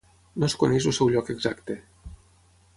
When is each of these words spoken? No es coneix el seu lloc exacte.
No 0.43 0.47
es 0.47 0.55
coneix 0.63 0.87
el 0.91 0.95
seu 0.99 1.11
lloc 1.17 1.31
exacte. 1.37 1.79